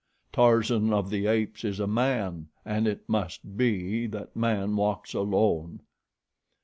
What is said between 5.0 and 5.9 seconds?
alone."